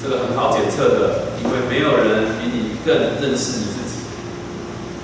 [0.03, 4.03] 这个很好检测的，因为没有人比你更认识你自己。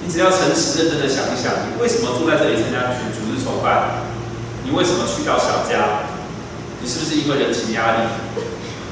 [0.04, 4.04] 你只要诚实认真的想一想，你为什么住在这里参加主组织崇拜？
[4.64, 6.12] 你为什么去到小家？
[6.82, 7.98] 你是不是因为人情压力？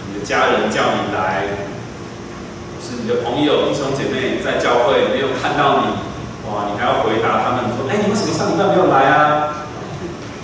[0.07, 1.68] 你的家人叫你来，
[3.01, 5.95] 你的朋友弟兄姐妹在教会没有看到你，
[6.51, 9.65] 哇，你还要回答他们说，哎，你为什么上礼拜没有来啊？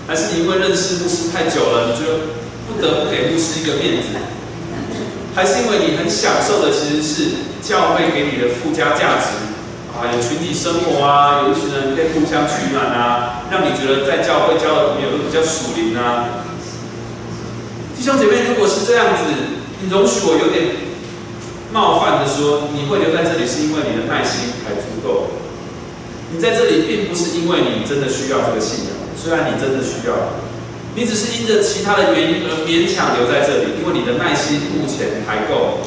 [0.08, 2.32] 还是你因为认识牧师太久了，你就
[2.68, 4.16] 不得不给牧师一个面子？
[5.36, 9.36] 还是因为你很享受的其实是教会给你的附加价值？
[9.92, 16.46] 啊，有群体生活啊，有一群人可以互相取暖啊，让你觉得在教会交的朋友都比较属灵啊。
[17.98, 19.24] 弟兄姐妹，如果是这样子，
[19.82, 20.85] 你容许我有点
[21.76, 25.28] 冒犯的说，你会留在这里是因为你的耐心还足够。
[26.32, 30.40] 你在这里并不是因为你真的需要这个信仰，虽然你真的需要，
[30.96, 35.84] 你只是因着其他的原因而勉强留在这里，因为你的耐心目前还够。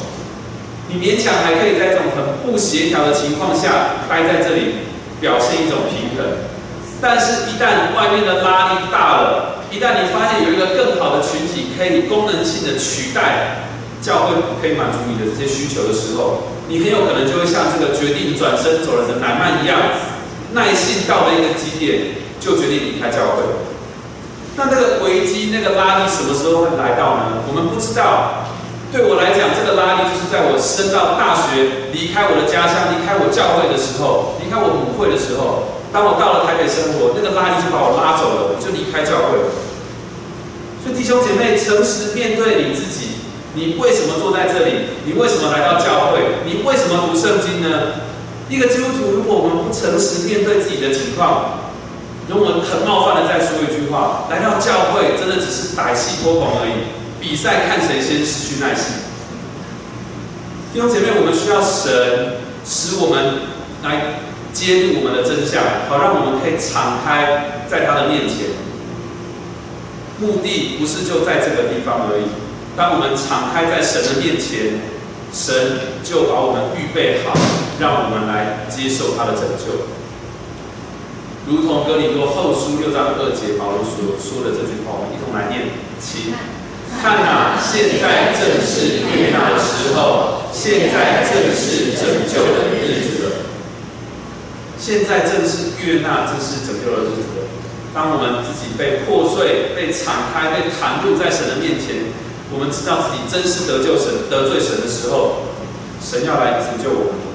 [0.87, 4.85] 你勉强还可以在这种很不协调的情况下待在这里，
[5.19, 6.21] 表现一种平衡。
[7.01, 13.68] 但是，一旦外面的拉力大了，一旦你发现有一个更好的群体可以功能性的取代
[14.01, 19.77] 教会，可以满足你的这些需求的时候，你很有可能就会像这个决定转身走人的奶曼一样，
[20.53, 23.43] 耐性到了一个极点，就决定离开教会。
[24.55, 27.43] 那那个危机、那个拉力什么时候会来到呢？
[27.47, 28.47] 我们不知道。
[28.91, 35.77] 对我来讲，这个拉力就是在我升到大学、离开我的家乡、离开我教会的时候、离开我母会的时候。
[35.93, 39.41] 当我到了台北生活，那个拉力就把我拉走了，我就离开教会。
[40.85, 43.08] 所以弟兄姐妹，诚实面对你自己，
[43.55, 44.73] 你为什么坐在这里？
[45.05, 46.19] 你为什么来到教会？
[46.45, 48.07] 你为什么读圣经呢？
[48.49, 51.59] 一个基督徒，如果我们不诚实面对自己的情况，
[52.27, 56.89] 容我很冒犯的再说一句话：来到教会，真的只是歹戏托棚而已。
[57.19, 58.93] 比赛看谁先失去耐心。
[60.73, 63.49] 弟兄姐妹，我们需要神使我们
[63.83, 64.21] 来
[64.53, 68.53] 揭露我们的真相，好让我们可以敞开在他的面前。
[70.19, 72.48] 目的不是就在这个地方而已。
[72.77, 74.79] 当我们敞开在神的面前，
[75.33, 77.33] 神就把我们预备好，
[77.79, 79.87] 让我们来接受他的拯救。
[81.47, 86.33] 如同哥林多后书六章二节保罗所说的这句话，我们一同来念，请。
[87.01, 93.45] 看呐，现在正是悦纳的时候，现在正是拯救的日子了。
[94.79, 97.45] 现在正是悦纳，正是拯救的日子了。
[97.93, 102.09] 当我们自己被破碎、被敞开、被弹入在神的面前，
[102.51, 105.53] 我们知道自己真是得救神、得罪神的时候，
[106.01, 107.29] 神要来拯救我们。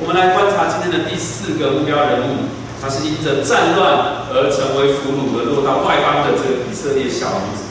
[0.00, 7.64] 我们来观察今天的第四个目标人物，他是因着战乱而成为俘虏而落到外邦的这个以色列小女子。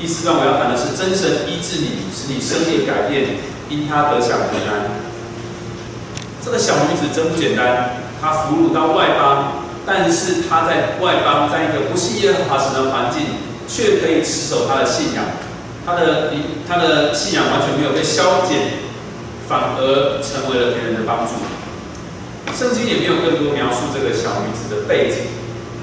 [0.00, 3.36] 第四段我要谈的是真神医治你，使你生命改变，
[3.68, 4.96] 因他得享平安。
[6.42, 15.24] 这个小女子真不简单，她俘虏到外邦，但是她在外邦，在一个不是耶和华神的环境，却可以持守他的信仰。
[15.86, 16.34] 他的
[16.68, 18.90] 他的信仰完全没有被消减，
[19.48, 21.38] 反而成为了别人的帮助。
[22.52, 25.30] 圣经也没有更多描述这个小女子的背景，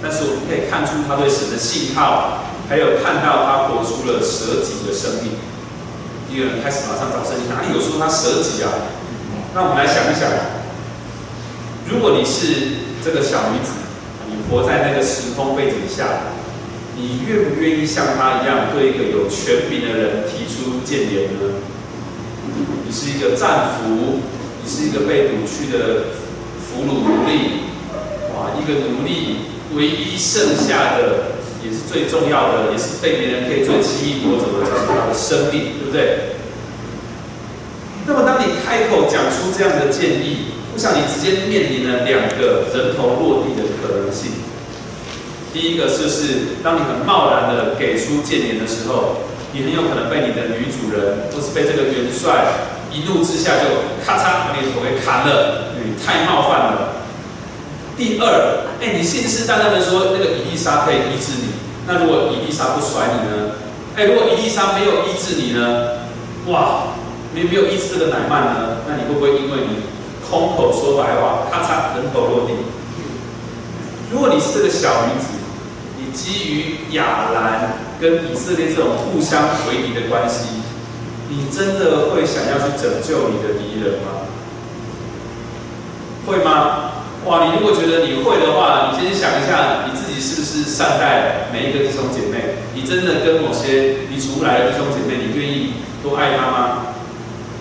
[0.03, 2.43] 但是我们可以看出她对神的信靠。
[2.68, 5.39] 还有看到他活出了舍己的生命，
[6.30, 8.91] 一个人开始马上找圣经，哪里有说他舍己啊？
[9.55, 10.28] 那我们来想一想，
[11.88, 13.72] 如果你是这个小女子，
[14.28, 16.36] 你活在那个时空背景下，
[16.98, 21.62] 你愿不愿意像他一样对一个有权柄的人提出谏言呢？
[22.86, 24.20] 你是一个战俘，
[24.64, 26.06] 你是一个被掳去的
[26.60, 27.70] 俘虏奴隶，
[28.34, 29.38] 哇，一个奴隶
[29.76, 31.38] 唯一剩下的。
[31.66, 36.38] 也是最重要的，也是被别人可以最轻易夺走的，就是他的生命，对不对？
[38.06, 44.47] 那么，当你开口讲出这样的建议，我想你直接面临了两个人头落地的可能性。
[45.58, 52.45] 第一个就是，当你很贸然的给出谏言的时候，你很有可能被你的女主人，或是被这个元帅
[52.93, 53.66] 一怒之下就
[54.05, 57.01] 咔嚓把你的头给砍了，你太冒犯了。
[57.97, 61.58] 第二，哎，你信誓旦旦的说那个伊丽莎可以医治你。
[61.88, 63.58] 那如果伊丽莎不甩你呢？
[63.95, 66.05] 哎，如果伊丽莎没有医治你呢？
[66.53, 66.93] 哇，
[67.34, 68.78] 没没有医治这个乃曼呢？
[68.88, 69.82] 那你会不会因为你
[70.30, 72.53] 空口说白话，咔嚓人头落地。
[74.12, 75.34] 如果你是这个小女子，
[76.18, 80.65] 基于亚兰跟以色列这种互相为敌的关系，
[81.30, 84.26] 你真的会想要去拯救你的敌人吗？
[86.26, 87.05] 会吗？
[87.26, 92.57] 哇，你如果觉得你会的话，你先想一下，你自己是不是善待每一个弟兄姐妹？
[92.74, 96.88] 你真的跟某些你处不来的弟兄姐妹，你愿意多爱他吗？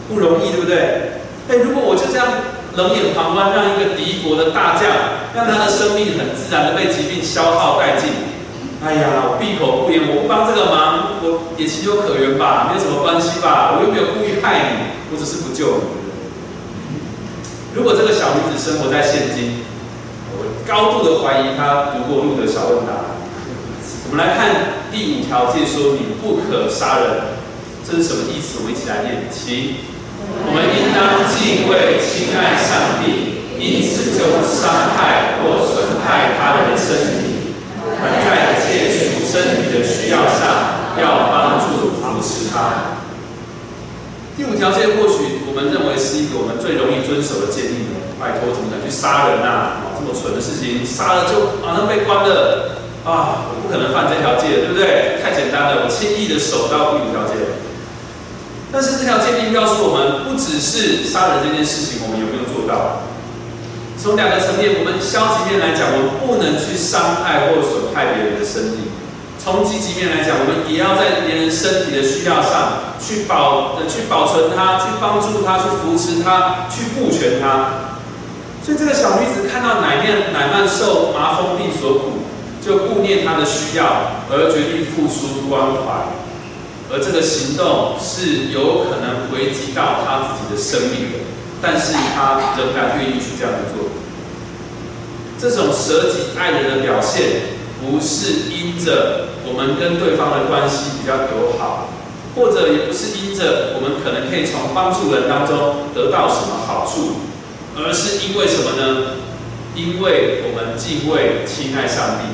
[0.09, 0.79] 不容易，对不对？
[1.49, 2.27] 哎，如果我就这样
[2.75, 4.87] 冷眼旁观，让一个敌国的大将，
[5.35, 8.11] 让他的生命很自然的被疾病消耗殆尽，
[8.85, 15.85] 哎呀，我闭口不言，我不帮这个忙，我也情有可原吧，没有什么关系吧，我又没有故意害你，我只是不救你。
[17.75, 19.65] 如果这个小女子生活在现今，
[20.37, 23.17] 我高度的怀疑她读过路的小问答。
[24.09, 27.35] 我们来看第五条诫说：“你不可杀人。”
[27.83, 28.61] 这是什么意思？
[28.61, 29.83] 我们一起来念，请。
[30.47, 37.26] 我们应当敬畏、亲爱上帝，因此就不伤害或损害他人的身体，
[38.03, 42.97] 在切除身体的需要上，要帮助扶持他。
[44.37, 48.05] 第五条诫或许我们认为是一个我们最容易遵守的诫命了。
[48.21, 49.85] 拜托，怎么敢去杀人呐？
[49.85, 53.45] 啊，这么蠢的事情，杀了就马上被关了啊！
[53.53, 55.21] 我不可能犯这条戒，对不对？
[55.21, 57.37] 太简单了，我轻易的守到第五条戒。
[58.73, 63.05] 但是这条诫命告诉我们，不只是杀人这件事情，我们有没有做到？
[63.99, 68.93] 从两个层面，我们消极面来讲，我们不能去伤害或损害别人的身体。
[69.43, 77.95] 从积极面来讲，我们也要在别人身体的需要上去保、去保存它，去帮助他，去扶持他，去顾全他。
[78.63, 82.27] 所以这个小女子看到奶面奶曼受麻风病所苦，
[82.65, 86.03] 就顾念他的需要，而决定付出关怀。
[86.91, 91.19] 而这个行动是有可能危及到他自己的生命的，
[91.67, 93.91] 但是他仍然愿意去这样做。
[95.37, 99.27] 这种舍己爱人的表现，不是因着。
[99.45, 101.89] 我们跟对方的关系比较友好，
[102.35, 107.23] 或者也不是因着我们可能可以从帮助人当中得到什么好处，
[107.77, 109.23] 而是因为什么呢？
[109.75, 112.27] 因为我们敬畏、亲爱上帝。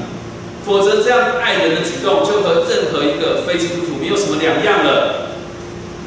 [0.64, 5.31] 否则，这样爱人的举动就和任何一个非基督徒没有什么两样了。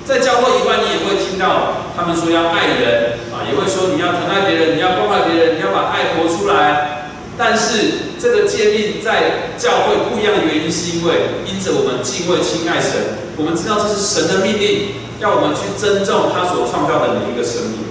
[0.05, 7.09] 在教会以外，你也会听到他们说要爱人啊，也会说你要疼爱别人，你要关怀别人，你要把爱活出来。
[7.37, 17.89] 但是，这个诫命在教会不一样的原因，是因为因着我们敬畏、亲爱神，我们知道这是神的命令，要我们去尊重他所创造的每一个生命。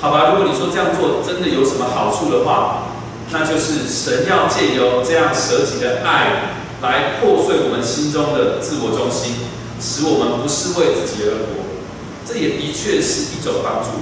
[0.00, 2.88] 好吧，如果你说这样做真的有什么好处的话，
[3.30, 9.46] 那就是神要借由这样舍己的爱，来破碎我们心中的自我中心，
[9.84, 11.68] 使我们不是为自己而活。
[12.24, 14.00] 这也的确是一种帮助。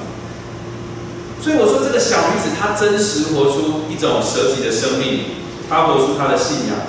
[1.43, 6.87] 所以我说，这个小女子她真实活出一种舍己的生命，她活出她的信仰。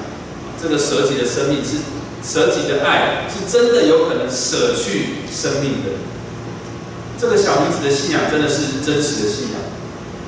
[0.61, 1.81] 这个舍己的生命是
[2.21, 5.97] 舍己的爱，是真的有可能舍去生命的。
[7.19, 9.59] 这个小女子的信仰真的是真实的信仰，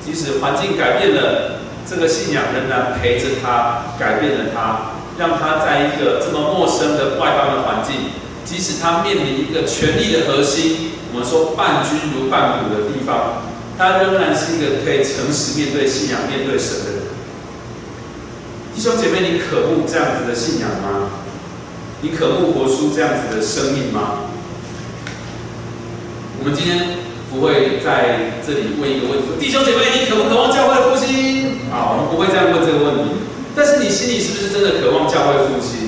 [0.04, 8.10] 即使环境改变了，这个信仰仍然陪着她，改变了她，让她在一个这么陌生的外邦的环境，
[8.46, 13.42] 即使他面临一个权力的核心，我们说伴君如伴虎的地方。
[13.76, 17.02] 他仍然是一个可以诚实面对信仰、面对神的人。
[18.74, 21.10] 弟兄姐妹，你渴慕这样子的信仰吗？
[22.00, 24.30] 你渴慕活出这样子的生命吗？
[26.40, 26.96] 我们今天
[27.28, 31.68] 不会在这里问一个问题：弟兄姐妹，你渴不渴望教会复兴？
[31.68, 33.12] 啊，我们不会这样问这个问题。
[33.54, 35.85] 但是你心里是不是真的渴望教会复兴？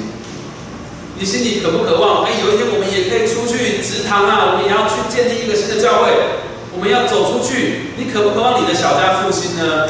[1.19, 2.23] 你心里渴不渴望？
[2.25, 6.15] 哎，有一天我们也可以出去祠堂啊，我们也要去建立一个新的教会。
[6.71, 9.89] 我们要走出去，你渴不渴望你的小家复兴呢？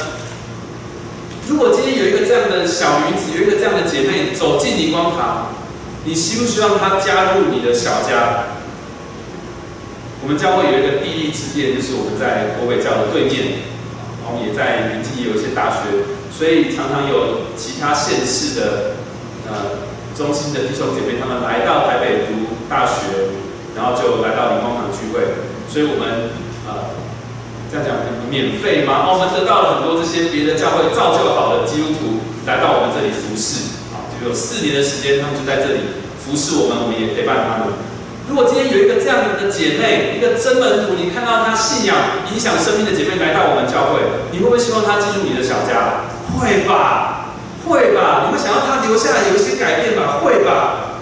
[1.47, 5.53] 如果今天有一个这样的小女子，有一个这样的姐妹走进你光堂，
[6.05, 8.57] 你希不希望她加入你的小家？
[10.25, 13.69] 我们教会有一个地利之便，就是我们在国北教的对面，
[14.25, 18.97] 然后也在临近有一些大学，所以常常有其他县市的
[19.45, 19.85] 呃
[20.19, 23.31] 中心的弟兄姐妹，他们来到台北读大学，
[23.79, 25.23] 然后就来到灵光堂聚会，
[25.71, 26.35] 所以我们。
[26.69, 26.93] 呃，
[27.73, 27.97] 这样讲
[28.29, 29.09] 免费吗？
[29.09, 37.73] 我们得到了很多这些别的教会造就好的基督徒来到我们这里服侍，啊，就有四年的时间，他们就在这里服侍我们，我们也陪伴他们。
[38.29, 41.97] 如果今天有一个这样的姐妹，一个真门徒，你看到她信仰
[42.29, 44.01] 影响生命的姐妹来到我们教会，
[44.33, 46.05] 你会不会希望她进入你的小家？
[46.37, 47.33] 会吧，
[47.65, 48.37] 会吧，你会
[48.89, 50.21] 留下来有一些改变吧？
[50.25, 50.99] 会吧，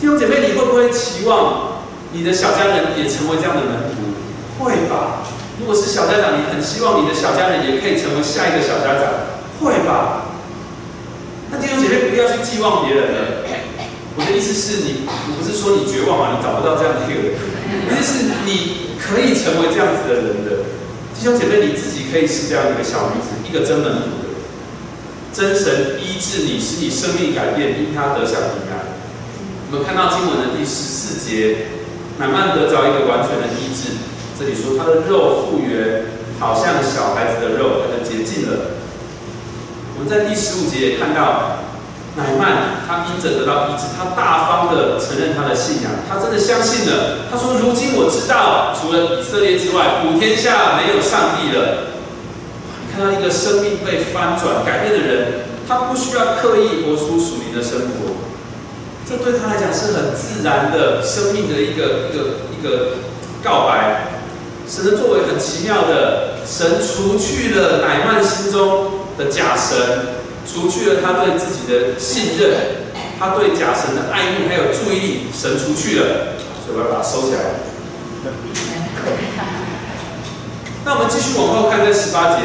[0.00, 1.82] 弟兄姐妹，你会不会期望
[2.12, 4.64] 你的小家人也成为这样的门徒？
[4.64, 5.22] 会吧，
[5.60, 9.04] 如果是小家长，你很希望你的小家人也可以成为下一个小家长，
[9.60, 10.24] 会吧？
[11.50, 13.20] 那弟兄姐妹不要去寄望别人了。
[14.16, 17.36] 我的意思是你，我不是说你绝望啊，你找不到这样的一个人，
[17.92, 20.64] 意思是你可以成为这样子的人的。
[21.12, 24.25] 弟兄姐妹，你自己可以是这样一个小女子，一个真门徒的，
[25.36, 28.88] 真神医治你，使你生命改变，因他得享平安。
[29.68, 31.68] 我们看到经文的第十四节，
[32.16, 34.00] 乃曼得着一个完全的医治。
[34.40, 36.06] 这里说他的肉复原，
[36.40, 38.80] 好像小孩子的肉，他就洁净了。
[40.00, 41.60] 我们在第十五节也看到，
[42.16, 47.28] 乃曼他因着得到医治，他大方的承认他的信仰，他真的相信了。
[47.30, 51.92] 他说：“如今我知道，除了以色列之外，普天下没有上帝了。”
[52.96, 58.16] 看到一个生命被翻转、改变的人，他不需要刻意活出属灵的生活。
[59.06, 62.94] 这对他来讲是很自然的生命的一个一个一个
[63.44, 64.08] 告白。
[64.66, 69.76] 神的作为很奇妙的，神除去了乃曼心中的假神，
[70.50, 72.50] 除去了他对自己的信任，
[73.20, 76.34] 他对假神的爱慕还有注意力，神除去了，
[76.64, 77.40] 所以我要把它收起来。
[80.84, 82.42] 那我们继续往后看，在十八节，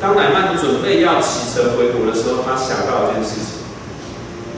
[0.00, 3.60] 当乃曼准备要启程回国的时候，他想到一件事情。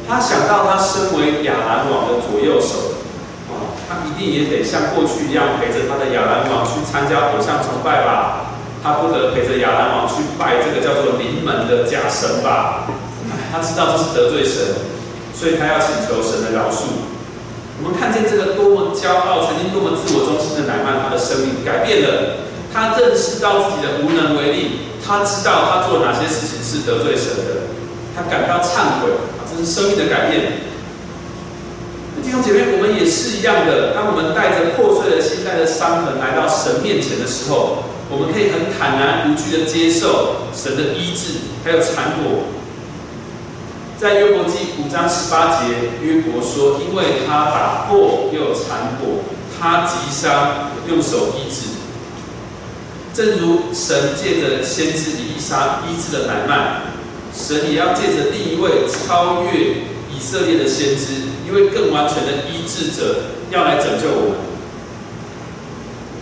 [0.08, 3.00] 他想到他身为亚兰王的左右手，
[3.50, 8.50] 啊，他一定也得像过去一样陪着他的亚兰王去参加偶像崇拜吧？
[8.82, 12.86] 他不得陪着亚兰王去拜这个叫做临门的假神吧？
[13.50, 14.74] 他知道这是得罪神，
[15.32, 17.08] 所以他要请求神的饶恕。
[17.82, 22.42] 我们看见这个多么骄傲、曾经多么自我中心的乃曼，他的生命改变了。
[22.74, 27.68] 他认识到自己的无能为力，他知道他做哪些事情是得罪神的，
[28.14, 29.10] 他感到忏悔。
[29.50, 30.62] 这是生命的改变。
[32.22, 33.92] 弟兄姐妹，我们也是一样的。
[33.94, 42.46] 当我们带着破碎的心、带着伤痕来到神面前的时候，我们可以很坦然无惧的接受神的医治，还有缠果。
[43.98, 45.68] 在约伯记五章十八节，
[46.00, 49.24] 约伯说：“因为他打破又缠果，
[49.58, 51.81] 他击伤，用手医治。”
[53.14, 56.82] 正如神借着先知以利沙医治的乃曼。
[57.34, 59.82] 神也要借着另一位超越
[60.12, 64.52] 以色列的先知，一位更完全的医治者，要来拯救我们。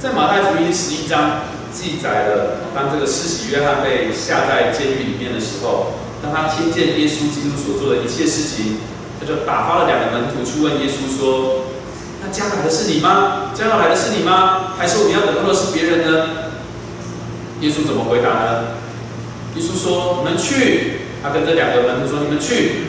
[0.01, 1.43] 在马太福音十一章
[1.75, 8.79] 记载了，当这个施洗约翰被下在监狱里面的时候，当他听见耶稣基督所做的一切事情，
[9.19, 11.67] 他就打发了两个门徒去问耶稣说
[12.23, 13.51] ：“那将来的是你吗？
[13.53, 14.75] 将要来的是你吗？
[14.79, 16.27] 还是我们要等候的是别人呢？”
[17.61, 18.65] 耶稣怎么回答呢？
[19.57, 22.87] 耶稣说：“你们去。”他跟这两个门徒说：“你们去，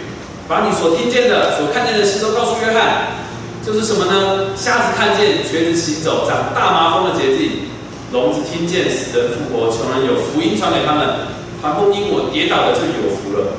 [0.47, 3.19] 把你所听见的、所看见的事都告诉约翰。
[3.65, 4.55] 就是什么呢？
[4.55, 7.67] 瞎子看见，瘸子行走，长大麻风的捷径，
[8.11, 11.28] 聋子听见，死人复活，穷人有福音传给他们。
[11.61, 13.57] 凡不因我跌倒的就有福了。”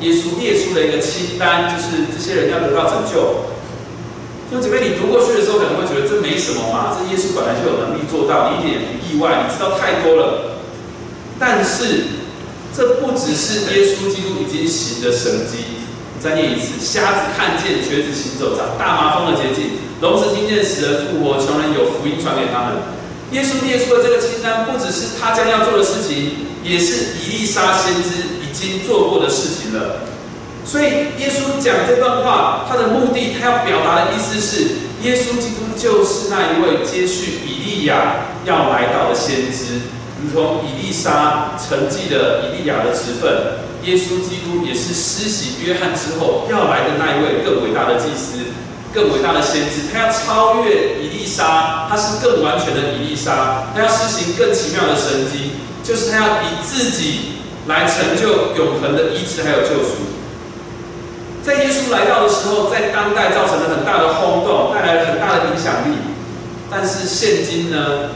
[0.00, 3.53] 耶稣列出了一个清单，就是这些人要得到拯救。
[4.50, 10.60] 就姐妹，你读过去的时候，可能会觉得这没什么嘛，这耶稣本来就有能力做到，你一点也不意外，你知道太多了。
[11.38, 12.22] 但是。
[12.76, 15.78] 这不只是耶稣基督已经行的神迹，
[16.20, 22.82] 再念一次：瞎子看见，瘸子行走，长大麻风的捷径，聋子听见，死人复活，穷人有福音传给他们。
[23.30, 26.32] 耶稣列出的这个清单，不只是他将要做的事情，
[26.64, 28.10] 也是以利沙先知
[28.42, 30.00] 已经做过的事情了。
[30.66, 30.84] 所以
[31.18, 34.64] 耶稣讲这段话，他的目的，他要表达的意思是，
[35.02, 39.80] 耶稣基督就是那一位接续以利亚要来到的先知。
[40.22, 43.30] 如同以利沙承继了以利亚的职分，
[43.82, 48.38] 耶稣基督也是施洗约翰之后要来的那一位更伟大的祭司、
[48.94, 49.92] 更伟大的先知。
[49.92, 55.50] 他要超越以利沙，他是更完全的以利沙，他要施行更奇妙的神迹，
[55.82, 57.36] 就是他要以自己
[57.66, 60.08] 来成就永恒的医治还有救赎。
[61.44, 65.96] 在耶稣来到的时候，在当代造成了很大的轰动，带来了很大的影响力。
[66.70, 68.10] 但是现今呢？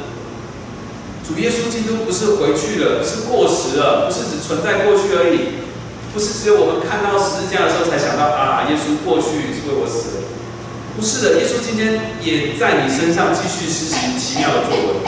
[1.28, 5.60] 主耶稣基督不是回去了，是过时了，不是只存在过去而已，
[6.14, 10.24] 不是只有我们看到十字架的时候才想到啊，耶稣过去是为我死了，
[10.96, 15.04] 不是的，耶稣今天也在你身上继续施行奇妙的作为。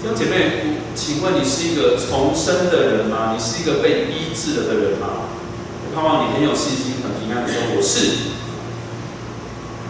[0.00, 3.36] 弟兄姐妹，请问你是一个重生的人吗？
[3.36, 5.33] 你是一个被医治了的人吗？
[5.94, 8.34] 盼望你很有信心、很平安的说我是。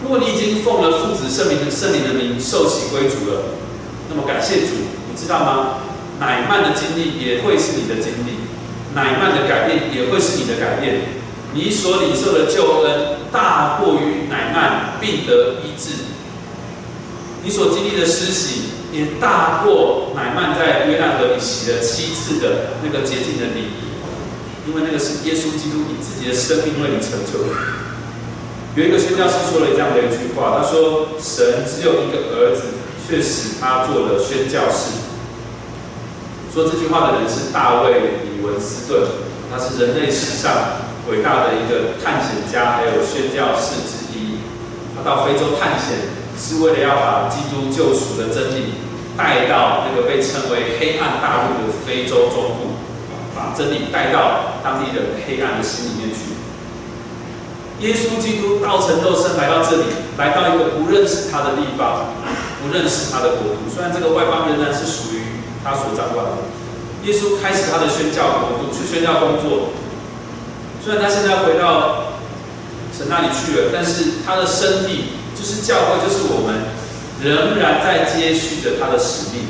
[0.03, 3.57] 如果你已经奉了父子圣灵的圣灵的名受洗归主了。
[4.07, 4.73] 那么感谢主，
[5.09, 5.77] 你知道吗？
[6.19, 8.45] 乃曼的经历也会是你的经历，
[8.93, 11.01] 乃曼的改变也会是你的改变。
[11.53, 16.05] 你所领受的救恩大过于乃曼病得医治，
[17.43, 18.61] 你所经历的施洗
[18.93, 23.73] 也大过乃曼在约旦河里洗了七次的那个洁净的礼，
[24.67, 27.53] 因为那个是耶稣基督以自己的生命为你成就的。
[28.75, 32.75] 有一个宣教师说了这样的一句话，他说：“神只有一个儿子，
[33.07, 34.99] 却使他做了宣教士。”
[36.53, 37.91] 说这句话的人是大卫·
[38.25, 39.07] 李文斯顿，
[39.51, 40.51] 他是人类史上
[41.09, 44.39] 伟大的一个探险家，还有宣教士之一。
[44.95, 45.95] 他到非洲探险，
[46.35, 48.75] 是为了要把基督救赎的真理
[49.15, 52.74] 带到那个被称为黑暗大陆的非洲中部，
[53.35, 56.31] 把真理带到当地人黑暗的心里面去。
[57.85, 59.83] 耶稣基督道成肉身来到这里，
[60.17, 62.15] 来到一个不认识他的地方，
[62.63, 63.67] 不认识他的国度。
[63.67, 66.31] 虽然这个外邦仍然是属于他所掌管的，
[67.03, 69.75] 耶稣开始他的宣教国度，去宣教工作。
[70.81, 72.15] 虽然他现在回到
[72.95, 76.71] 神那里去了，但是他的身体就是教会，就是我们，
[77.21, 79.43] 仍然在接续着他的使命。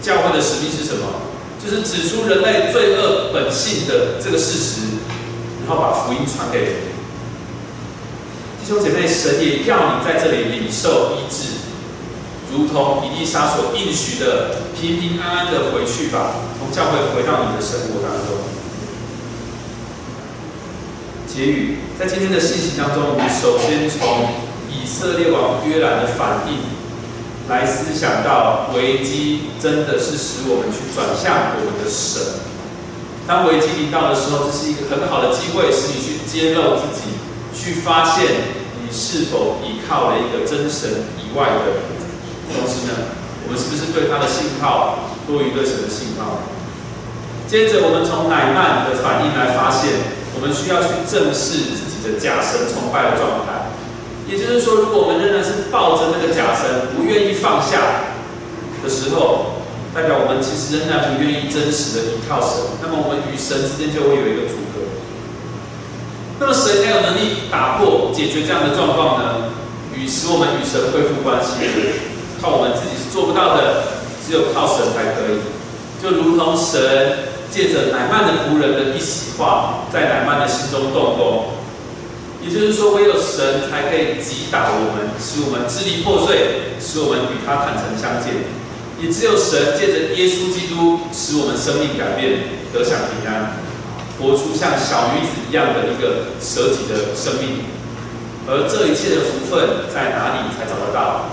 [0.00, 1.04] 教会的使命是什么？
[1.64, 4.80] 就是指出人类罪恶本性的这个事实，
[5.66, 6.92] 然后把福音传给。
[8.60, 11.56] 弟兄姐妹，神也要你在这里领受医治，
[12.52, 18.44] 如同以利沙所应许的，平平安安的回去吧，从教会回到你的生活当中。
[21.26, 24.28] 结语，在今天的信息当中，我们首先从
[24.70, 26.58] 以色列王约兰的反应
[27.48, 32.40] 来思想到危机真的是使我们去转向我们的神。
[33.26, 37.16] 当危机临到的时候，这是一个很好的机会，使你去揭露自己，
[37.54, 38.24] 去发现
[38.80, 41.84] 你是否依靠了一个真神以外的
[42.52, 43.12] 同时呢？
[43.46, 46.44] 我们是不是对他的信号多于对神的信号？
[47.46, 50.24] 接着，我们从乃曼的反应来发现。
[50.36, 53.63] 我们需要去正视自己的假神崇拜的状态，
[54.26, 58.08] 也就是说，如果我们仍然是抱着那个假神不愿意放下
[58.82, 59.60] 的时候，
[59.94, 64.80] 代表我们其实仍然不愿意真实的依靠神，那么我们与神之间就会有一个阻隔。
[66.40, 69.52] 那么谁才有能力打破、解决这样的状况呢？
[69.94, 72.00] 与使我们与神恢复关系，
[72.40, 73.84] 靠我们自己是做不到的，
[74.26, 75.38] 只有靠神才可以。
[76.02, 77.30] 就如同神。
[77.54, 81.44] 借着乃曼的仆人的一席话，在乃曼的心中动工，
[82.44, 88.34] 也就是说，唯有神才可以击倒我们，使我们支离破碎，使我们与他坦诚相见。
[89.00, 93.56] 也只有神借着耶稣基督，使我们生命改变，得享平安，
[94.20, 97.64] 活出像小女子一样的一个舍己的生命。
[98.46, 101.32] 而这一切的福分在哪里才找得到？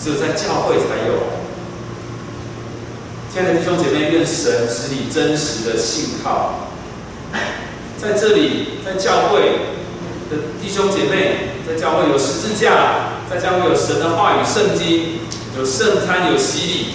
[0.00, 1.36] 只有在教会才有。
[3.32, 6.68] 亲爱的弟兄姐妹，愿神使你真实的信号，
[7.96, 9.75] 在这里，在教会
[10.28, 15.20] 弟兄姐妹，在教会有十字架，在教会有神的话语、圣经，
[15.56, 16.86] 有圣餐、有洗礼，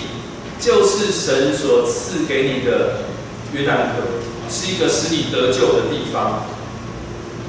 [0.60, 3.04] 就是神所赐给你的
[3.54, 4.04] 约旦河，
[4.50, 6.44] 是一个使你得救的地方。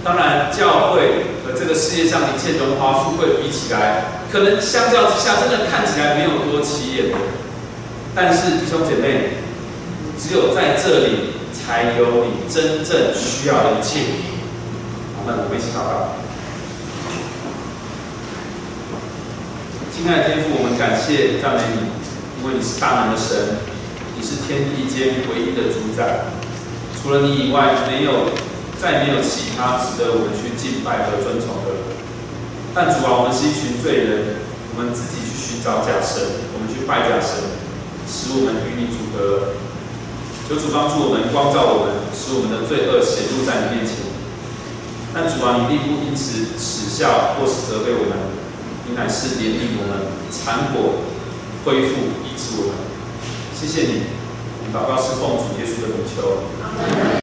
[0.04, 7.06] 当然，教会和这个世界上一切荣华富贵比起来，可能相较之下，真的看起来没有多起眼。
[8.14, 9.30] 但是弟兄姐妹，
[10.18, 14.00] 只有在这里才有你真正需要的一切。
[15.24, 16.18] 那我们一起祷告。
[19.94, 21.94] 亲爱的天父，我们感谢赞美你，
[22.42, 23.62] 因为你是大能的神，
[24.18, 26.26] 你是天地间唯一的主宰。
[26.98, 28.34] 除了你以外，没有
[28.80, 31.94] 再没有其他值得我们去敬拜和尊崇的。
[32.74, 34.42] 但主啊，我们是一群罪人，
[34.74, 37.62] 我们自己去寻找假神，我们去拜假神。
[38.02, 39.54] 使我们与你组合，
[40.48, 44.11] 求主帮助我们，光照我们，使我们的罪恶显露在你面前。
[45.14, 48.16] 但主啊，你并不因此耻笑或是责备我们，
[48.88, 51.02] 你乃是怜悯我们，残果
[51.64, 52.76] 恢复医治我们。
[53.54, 54.02] 谢谢你，
[54.72, 57.20] 祷告是奉主耶稣的名求。